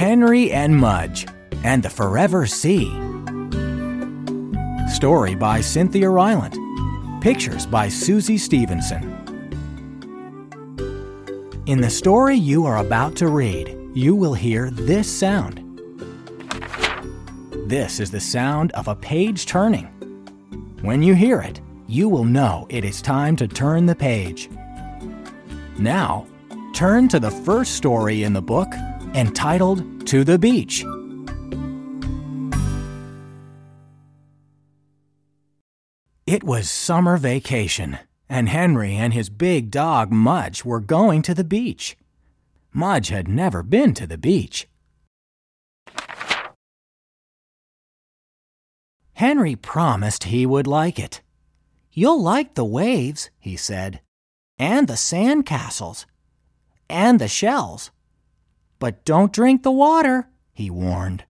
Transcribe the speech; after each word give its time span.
Henry 0.00 0.50
and 0.50 0.74
Mudge 0.74 1.26
and 1.62 1.82
the 1.82 1.90
Forever 1.90 2.46
Sea. 2.46 2.86
Story 4.88 5.34
by 5.34 5.60
Cynthia 5.60 6.06
Rylant. 6.06 6.56
Pictures 7.20 7.66
by 7.66 7.88
Suçie 7.88 8.40
Stevenson. 8.40 9.04
In 11.66 11.82
the 11.82 11.90
story 11.90 12.34
you 12.34 12.64
are 12.64 12.78
about 12.78 13.14
to 13.16 13.28
read, 13.28 13.76
you 13.92 14.16
will 14.16 14.32
hear 14.32 14.70
this 14.70 15.06
sound. 15.06 15.58
This 17.66 18.00
is 18.00 18.10
the 18.10 18.20
sound 18.20 18.72
of 18.72 18.88
a 18.88 18.96
page 18.96 19.44
turning. 19.44 19.84
When 20.80 21.02
you 21.02 21.14
hear 21.14 21.42
it, 21.42 21.60
you 21.86 22.08
will 22.08 22.24
know 22.24 22.66
it 22.70 22.86
is 22.86 23.02
time 23.02 23.36
to 23.36 23.46
turn 23.46 23.84
the 23.84 23.94
page. 23.94 24.48
Now, 25.78 26.26
turn 26.72 27.06
to 27.08 27.20
the 27.20 27.30
first 27.30 27.74
story 27.74 28.22
in 28.22 28.32
the 28.32 28.40
book 28.40 28.72
entitled 29.14 30.06
To 30.06 30.24
the 30.24 30.38
Beach. 30.38 30.84
It 36.26 36.44
was 36.44 36.70
summer 36.70 37.16
vacation, 37.16 37.98
and 38.28 38.48
Henry 38.48 38.94
and 38.94 39.12
his 39.12 39.28
big 39.28 39.72
dog 39.72 40.12
Mudge 40.12 40.64
were 40.64 40.78
going 40.78 41.22
to 41.22 41.34
the 41.34 41.42
beach. 41.42 41.96
Mudge 42.72 43.08
had 43.08 43.26
never 43.26 43.64
been 43.64 43.94
to 43.94 44.06
the 44.06 44.16
beach. 44.16 44.68
Henry 49.14 49.56
promised 49.56 50.24
he 50.24 50.46
would 50.46 50.68
like 50.68 51.00
it. 51.00 51.20
You'll 51.92 52.22
like 52.22 52.54
the 52.54 52.64
waves, 52.64 53.30
he 53.40 53.56
said, 53.56 54.00
and 54.56 54.86
the 54.86 54.96
sand 54.96 55.46
castles, 55.46 56.06
and 56.88 57.18
the 57.18 57.26
shells. 57.26 57.90
But 58.80 59.04
don't 59.04 59.32
drink 59.32 59.62
the 59.62 59.70
water, 59.70 60.30
he 60.52 60.70
warned. 60.70 61.24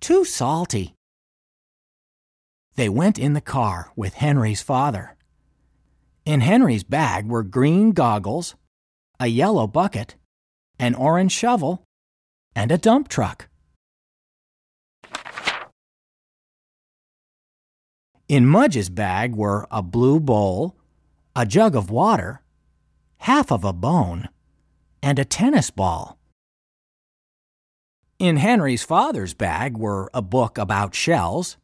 Too 0.00 0.24
salty. 0.24 0.94
They 2.76 2.88
went 2.88 3.18
in 3.18 3.34
the 3.34 3.40
car 3.40 3.92
with 3.96 4.14
Henry's 4.14 4.62
father. 4.62 5.16
In 6.24 6.40
Henry's 6.40 6.84
bag 6.84 7.26
were 7.26 7.42
green 7.42 7.90
goggles, 7.90 8.54
a 9.18 9.26
yellow 9.26 9.66
bucket, 9.66 10.14
an 10.78 10.94
orange 10.94 11.32
shovel, 11.32 11.82
and 12.54 12.70
a 12.70 12.78
dump 12.78 13.08
truck. 13.08 13.48
In 18.28 18.46
Mudge's 18.46 18.88
bag 18.88 19.34
were 19.34 19.66
a 19.70 19.82
blue 19.82 20.20
bowl, 20.20 20.76
a 21.34 21.44
jug 21.44 21.74
of 21.74 21.90
water, 21.90 22.40
half 23.18 23.50
of 23.50 23.64
a 23.64 23.72
bone, 23.72 24.28
and 25.02 25.18
a 25.18 25.24
tennis 25.24 25.70
ball. 25.70 26.18
In 28.22 28.36
Henry's 28.36 28.84
father's 28.84 29.34
bag 29.34 29.76
were 29.76 30.08
a 30.14 30.22
book 30.22 30.56
about 30.56 30.94
shells, 30.94 31.56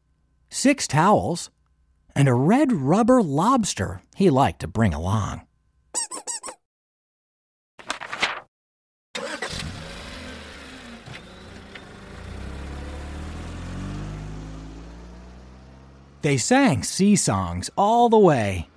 six 0.51 0.89
towels, 0.89 1.51
and 2.17 2.27
a 2.27 2.35
red 2.35 2.73
rubber 2.73 3.23
lobster 3.23 4.03
he 4.17 4.29
liked 4.29 4.59
to 4.63 4.67
bring 4.67 4.93
along. 4.93 5.43
They 16.23 16.39
sang 16.39 16.83
sea 16.83 17.15
songs 17.15 17.71
all 17.77 18.09
the 18.09 18.19
way. 18.19 18.69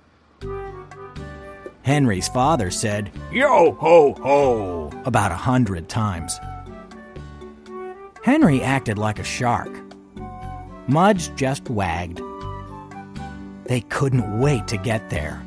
Henry's 1.82 2.28
father 2.28 2.70
said, 2.70 3.10
Yo 3.32 3.72
ho 3.72 4.14
ho, 4.22 5.02
about 5.04 5.32
a 5.32 5.34
hundred 5.50 5.88
times. 5.88 6.38
Henry 8.22 8.62
acted 8.62 8.98
like 8.98 9.18
a 9.18 9.24
shark. 9.24 9.68
Mudge 10.86 11.34
just 11.34 11.68
wagged. 11.68 12.20
They 13.64 13.80
couldn't 13.80 14.38
wait 14.38 14.68
to 14.68 14.76
get 14.76 15.10
there. 15.10 15.42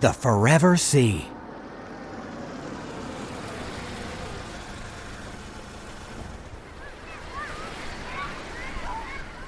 The 0.00 0.12
Forever 0.12 0.76
Sea. 0.76 1.26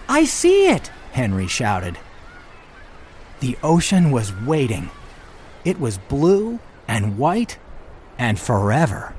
I 0.09 0.25
see 0.25 0.69
it, 0.69 0.89
Henry 1.13 1.47
shouted. 1.47 1.97
The 3.41 3.57
ocean 3.63 4.11
was 4.11 4.35
waiting. 4.45 4.91
It 5.65 5.81
was 5.81 5.99
blue 5.99 6.59
and 6.87 7.19
white 7.19 7.59
and 8.19 8.39
forever. 8.39 9.15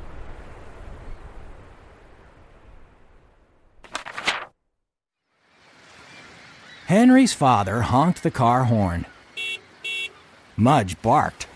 Henry's 6.86 7.34
father 7.34 7.82
honked 7.84 8.22
the 8.22 8.30
car 8.30 8.66
horn. 8.66 9.06
Mudge 10.58 11.02
barked. 11.02 11.48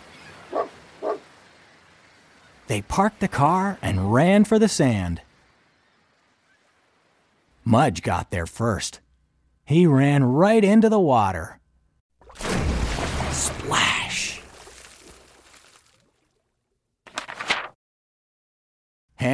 They 2.68 2.82
parked 2.82 3.20
the 3.20 3.28
car 3.28 3.78
and 3.82 4.14
ran 4.14 4.46
for 4.46 4.58
the 4.58 4.70
sand. 4.70 5.22
Mudge 7.64 8.02
got 8.02 8.32
there 8.32 8.48
first. 8.48 9.02
He 9.66 9.86
ran 9.86 10.24
right 10.24 10.64
into 10.64 10.90
the 10.90 11.00
water. 11.00 11.60
Splash! 13.32 14.42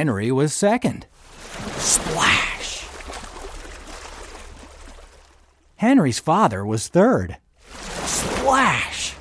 Henry 0.02 0.32
was 0.32 0.52
second. 0.52 1.06
Splash! 1.76 2.88
Henry's 5.76 6.18
father 6.18 6.66
was 6.66 6.88
third. 6.88 7.36
Splash! 7.70 9.14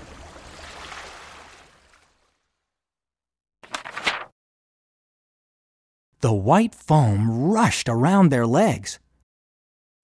The 6.21 6.33
white 6.33 6.73
foam 6.73 7.29
rushed 7.51 7.87
around 7.87 8.29
their 8.29 8.47
legs. 8.47 8.97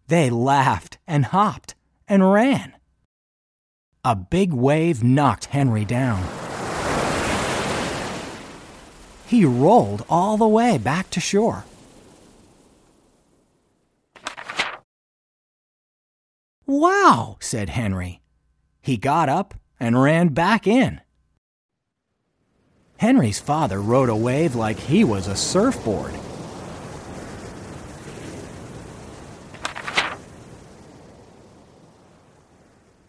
They 0.05 0.29
laughed 0.29 0.99
and 1.07 1.25
hopped 1.25 1.73
and 2.07 2.31
ran. 2.31 2.73
A 4.05 4.15
big 4.15 4.53
wave 4.53 5.03
knocked 5.03 5.45
Henry 5.45 5.85
down. 5.85 6.46
He 9.27 9.43
rolled 9.43 10.05
all 10.09 10.37
the 10.37 10.47
way 10.47 10.77
back 10.77 11.09
to 11.09 11.19
shore. 11.19 11.65
Wow, 16.65 17.35
said 17.41 17.69
Henry. 17.69 18.21
He 18.81 18.95
got 18.95 19.27
up 19.27 19.53
and 19.81 20.01
ran 20.01 20.29
back 20.29 20.65
in. 20.65 21.01
Henry's 22.99 23.39
father 23.39 23.81
rode 23.81 24.07
a 24.07 24.15
wave 24.15 24.55
like 24.55 24.79
he 24.79 25.03
was 25.03 25.27
a 25.27 25.35
surfboard. 25.35 26.13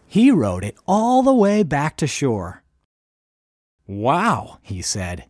He 0.05 0.31
rode 0.31 0.65
it 0.65 0.75
all 0.85 1.23
the 1.23 1.33
way 1.33 1.63
back 1.63 1.95
to 1.97 2.07
shore. 2.07 2.63
Wow, 3.87 4.57
he 4.61 4.81
said. 4.81 5.28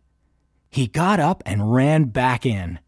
He 0.70 0.86
got 0.86 1.18
up 1.18 1.42
and 1.44 1.72
ran 1.72 2.04
back 2.04 2.46
in. 2.46 2.78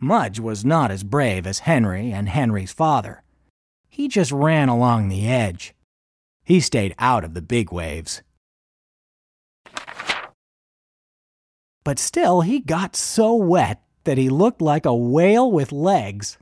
Mudge 0.00 0.40
was 0.40 0.64
not 0.64 0.90
as 0.90 1.04
brave 1.04 1.46
as 1.46 1.60
Henry 1.60 2.10
and 2.10 2.28
Henry's 2.28 2.72
father. 2.72 3.22
He 3.88 4.08
just 4.08 4.32
ran 4.32 4.68
along 4.68 5.08
the 5.08 5.28
edge. 5.28 5.74
He 6.44 6.58
stayed 6.58 6.94
out 6.98 7.24
of 7.24 7.34
the 7.34 7.40
big 7.40 7.70
waves. 7.70 8.22
But 11.84 11.98
still, 11.98 12.40
he 12.40 12.58
got 12.60 12.96
so 12.96 13.34
wet 13.34 13.82
that 14.02 14.18
he 14.18 14.28
looked 14.28 14.60
like 14.60 14.86
a 14.86 14.94
whale 14.94 15.50
with 15.50 15.70
legs. 15.70 16.38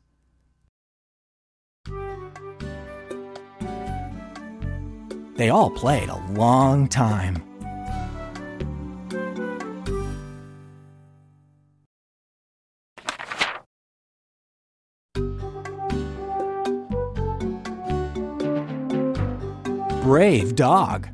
They 5.37 5.51
all 5.51 5.71
played 5.71 6.09
a 6.09 6.25
long 6.33 6.89
time. 6.89 7.52
Brave 20.03 20.57
dog. 20.57 21.07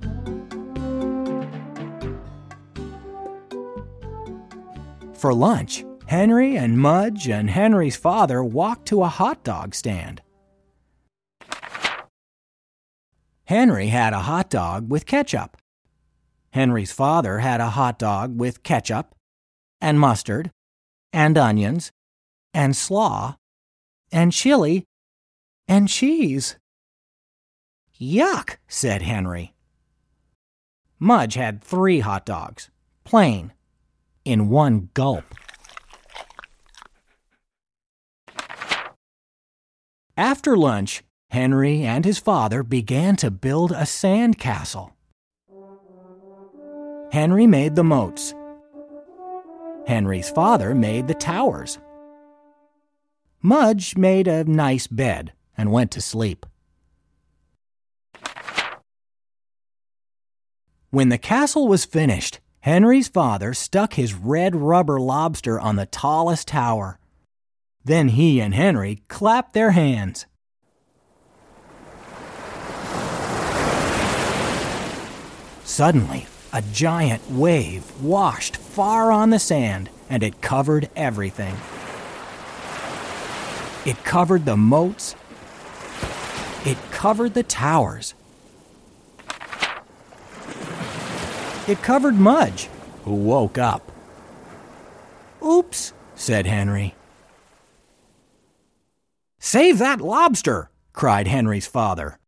For 5.13 5.35
lunch, 5.35 5.85
Henry 6.07 6.57
and 6.57 6.79
Mudge 6.79 7.29
and 7.29 7.51
Henry's 7.51 7.97
father 7.97 8.43
walked 8.43 8.89
to 8.89 9.03
a 9.03 9.09
hot 9.09 9.45
dog 9.45 9.75
stand. 9.75 10.23
Henry 13.45 13.89
had 13.89 14.15
a 14.15 14.21
hot 14.21 14.49
dog 14.49 14.91
with 14.91 15.05
ketchup. 15.05 15.59
Henry's 16.53 16.91
father 16.91 17.41
had 17.41 17.61
a 17.61 17.71
hot 17.71 17.99
dog 17.99 18.41
with 18.41 18.63
ketchup 18.63 19.15
and 19.83 20.01
mustard 20.01 20.51
and 21.13 21.37
onions 21.37 21.93
and 22.55 22.75
slaw 22.75 23.37
and 24.11 24.33
chili 24.33 24.87
and 25.69 25.91
cheese. 25.91 26.57
Yuck, 28.01 28.59
said 28.69 29.03
Henry. 29.03 29.55
Mudge 31.01 31.35
had 31.35 31.63
three 31.63 32.01
hot 32.01 32.25
dogs, 32.25 32.71
plain, 33.05 33.53
in 34.25 34.49
one 34.49 34.91
gulp. 34.95 35.25
After 40.17 40.57
lunch, 40.57 41.03
Henry 41.31 41.83
and 41.83 42.05
his 42.05 42.19
father 42.19 42.63
began 42.63 43.17
to 43.17 43.31
build 43.31 43.73
a 43.73 43.87
sand 43.87 44.39
castle. 44.39 44.95
Henry 47.11 47.47
made 47.47 47.75
the 47.75 47.85
moats. 47.85 48.35
Henry's 49.87 50.31
father 50.31 50.75
made 50.75 51.09
the 51.09 51.15
towers. 51.15 51.79
Mudge 53.41 53.97
made 53.97 54.29
a 54.29 54.45
nice 54.45 54.87
bed 54.87 55.33
and 55.57 55.73
went 55.73 55.91
to 55.93 56.01
sleep. 56.01 56.45
When 60.91 61.11
the 61.11 61.19
castle 61.19 61.69
was 61.69 61.85
finished, 61.85 62.41
Henry's 62.61 63.09
father 63.09 63.53
stuck 63.53 63.95
his 63.95 64.15
red 64.15 64.57
rubber 64.57 64.99
lobster 64.99 65.61
on 65.61 65.77
the 65.77 65.85
tallest 65.85 66.49
tower. 66.49 66.99
Then 67.85 68.09
he 68.09 68.41
and 68.41 68.55
Henry 68.55 69.03
clapped 69.07 69.53
their 69.53 69.73
hands. 69.73 70.25
Suddenly, 75.63 76.27
a 76.55 76.63
giant 76.73 77.31
wave 77.31 78.01
washed 78.01 78.57
far 78.57 79.13
on 79.13 79.29
the 79.29 79.39
sand 79.39 79.91
and 80.09 80.23
it 80.23 80.41
covered 80.41 80.89
everything. 80.97 81.55
It 83.85 84.03
covered 84.05 84.47
the 84.47 84.57
moats. 84.57 85.15
It 86.65 86.79
covered 86.91 87.35
the 87.35 87.43
towers. 87.43 88.15
It 91.69 91.83
covered 91.83 92.15
Mudge, 92.15 92.71
who 93.05 93.15
woke 93.15 93.59
up. 93.59 93.93
Oops, 95.45 95.93
said 96.15 96.47
Henry. 96.47 96.95
Save 99.39 99.79
that 99.79 100.01
lobster, 100.01 100.71
cried 100.95 101.29
Henry's 101.29 101.67
father. 101.67 102.19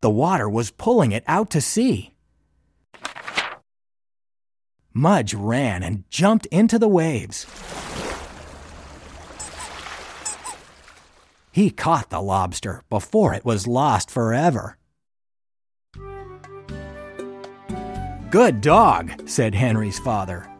The 0.00 0.10
water 0.10 0.48
was 0.48 0.70
pulling 0.70 1.10
it 1.10 1.24
out 1.26 1.50
to 1.50 1.60
sea. 1.60 2.14
Mudge 4.94 5.34
ran 5.34 5.82
and 5.82 6.04
jumped 6.08 6.46
into 6.46 6.78
the 6.78 6.88
waves. 6.88 7.46
He 11.50 11.70
caught 11.70 12.10
the 12.10 12.22
lobster 12.22 12.82
before 12.88 13.34
it 13.34 13.44
was 13.44 13.66
lost 13.66 14.08
forever. 14.08 14.76
Good 18.32 18.62
dog, 18.62 19.28
said 19.28 19.54
Henry's 19.54 19.98
father. 19.98 20.50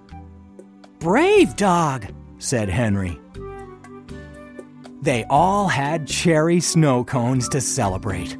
Brave 0.98 1.56
dog, 1.56 2.04
said 2.38 2.68
Henry. 2.68 3.18
They 5.00 5.24
all 5.30 5.68
had 5.68 6.06
cherry 6.06 6.60
snow 6.60 7.02
cones 7.02 7.48
to 7.48 7.62
celebrate. 7.62 8.36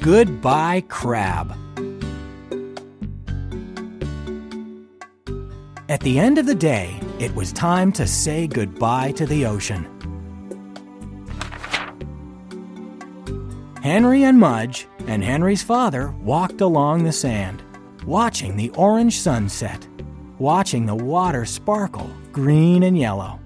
Goodbye, 0.00 0.82
Crab. 0.88 1.52
At 5.88 6.00
the 6.00 6.18
end 6.18 6.38
of 6.38 6.46
the 6.46 6.56
day, 6.56 7.00
it 7.20 7.32
was 7.36 7.52
time 7.52 7.92
to 7.92 8.08
say 8.08 8.48
goodbye 8.48 9.12
to 9.12 9.26
the 9.26 9.46
ocean. 9.46 10.01
Henry 13.82 14.22
and 14.22 14.38
Mudge 14.38 14.86
and 15.08 15.24
Henry's 15.24 15.64
father 15.64 16.14
walked 16.22 16.60
along 16.60 17.02
the 17.02 17.10
sand, 17.10 17.64
watching 18.06 18.56
the 18.56 18.70
orange 18.76 19.18
sunset, 19.18 19.88
watching 20.38 20.86
the 20.86 20.94
water 20.94 21.44
sparkle 21.44 22.08
green 22.30 22.84
and 22.84 22.96
yellow. 22.96 23.40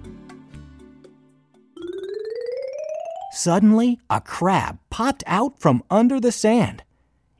Suddenly, 3.31 3.97
a 4.11 4.21
crab 4.21 4.77
popped 4.91 5.23
out 5.25 5.59
from 5.59 5.81
under 5.89 6.19
the 6.19 6.31
sand. 6.31 6.83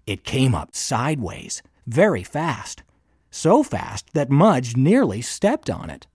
It 0.08 0.24
came 0.24 0.56
up 0.56 0.76
sideways, 0.76 1.62
very 1.86 2.24
fast, 2.24 2.82
so 3.30 3.62
fast 3.62 4.12
that 4.16 4.32
Mudge 4.32 4.76
nearly 4.76 5.22
stepped 5.22 5.70
on 5.70 5.92
it. 5.92 6.08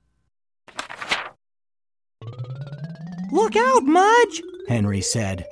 Look 3.30 3.54
out, 3.54 3.84
Mudge! 3.84 4.42
Henry 4.66 5.00
said. 5.00 5.46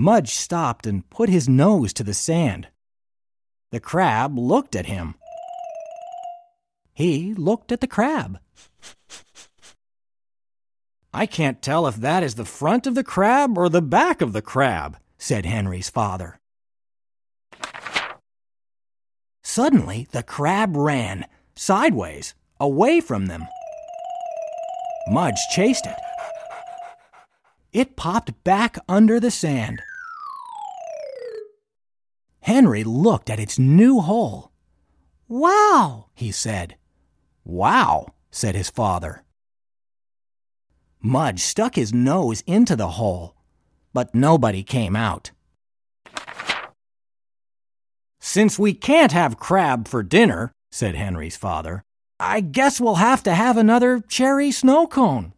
Mudge 0.00 0.30
stopped 0.30 0.86
and 0.86 1.10
put 1.10 1.28
his 1.28 1.46
nose 1.46 1.92
to 1.92 2.02
the 2.02 2.14
sand. 2.14 2.68
The 3.70 3.80
crab 3.80 4.38
looked 4.38 4.74
at 4.74 4.86
him. 4.86 5.14
He 6.94 7.34
looked 7.34 7.70
at 7.70 7.82
the 7.82 7.86
crab. 7.86 8.38
I 11.12 11.26
can't 11.26 11.60
tell 11.60 11.86
if 11.86 11.96
that 11.96 12.22
is 12.22 12.36
the 12.36 12.46
front 12.46 12.86
of 12.86 12.94
the 12.94 13.04
crab 13.04 13.58
or 13.58 13.68
the 13.68 13.82
back 13.82 14.22
of 14.22 14.32
the 14.32 14.40
crab, 14.40 14.96
said 15.18 15.44
Henry's 15.44 15.90
father. 15.90 16.40
Suddenly, 19.42 20.08
the 20.12 20.22
crab 20.22 20.76
ran, 20.76 21.26
sideways, 21.54 22.34
away 22.58 23.02
from 23.02 23.26
them. 23.26 23.44
Mudge 25.10 25.40
chased 25.50 25.84
it. 25.84 25.96
It 27.74 27.96
popped 27.96 28.42
back 28.44 28.78
under 28.88 29.20
the 29.20 29.30
sand. 29.30 29.82
Henry 32.42 32.84
looked 32.84 33.30
at 33.30 33.40
its 33.40 33.58
new 33.58 34.00
hole. 34.00 34.50
Wow, 35.28 36.06
he 36.14 36.32
said. 36.32 36.76
Wow, 37.44 38.14
said 38.30 38.54
his 38.54 38.70
father. 38.70 39.22
Mudge 41.02 41.40
stuck 41.40 41.76
his 41.76 41.94
nose 41.94 42.42
into 42.46 42.76
the 42.76 42.88
hole, 42.88 43.34
but 43.92 44.14
nobody 44.14 44.62
came 44.62 44.94
out. 44.94 45.30
Since 48.20 48.58
we 48.58 48.74
can't 48.74 49.12
have 49.12 49.38
crab 49.38 49.88
for 49.88 50.02
dinner, 50.02 50.52
said 50.70 50.94
Henry's 50.94 51.36
father, 51.36 51.82
I 52.18 52.40
guess 52.40 52.80
we'll 52.80 52.96
have 52.96 53.22
to 53.22 53.34
have 53.34 53.56
another 53.56 54.00
cherry 54.00 54.50
snow 54.50 54.86
cone. 54.86 55.32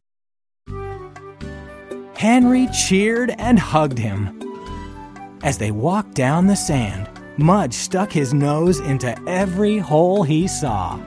Henry 2.16 2.68
cheered 2.68 3.30
and 3.38 3.58
hugged 3.58 3.98
him. 3.98 4.41
As 5.42 5.58
they 5.58 5.72
walked 5.72 6.14
down 6.14 6.46
the 6.46 6.54
sand, 6.54 7.08
Mudge 7.36 7.74
stuck 7.74 8.12
his 8.12 8.32
nose 8.32 8.78
into 8.78 9.20
every 9.28 9.78
hole 9.78 10.22
he 10.22 10.46
saw. 10.46 11.00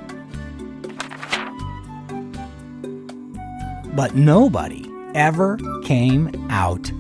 But 3.96 4.16
nobody 4.16 4.92
ever 5.14 5.58
came 5.84 6.48
out. 6.50 6.92